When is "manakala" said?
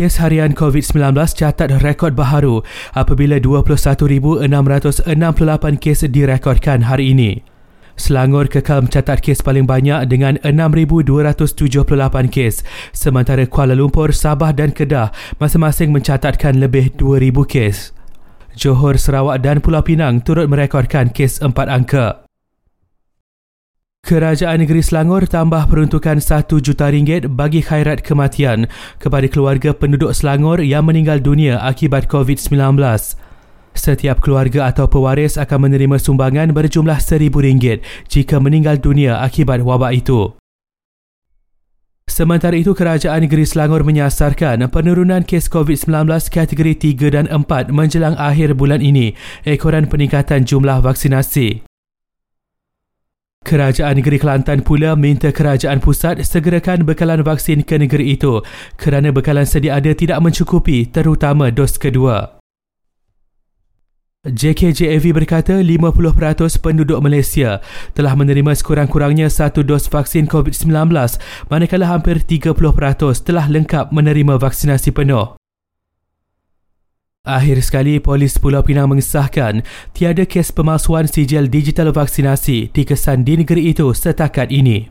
71.50-71.90